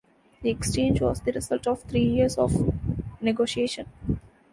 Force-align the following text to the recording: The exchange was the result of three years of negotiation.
The 0.41 0.49
exchange 0.49 0.99
was 0.99 1.21
the 1.21 1.31
result 1.31 1.67
of 1.67 1.83
three 1.83 2.03
years 2.03 2.35
of 2.39 2.73
negotiation. 3.21 3.85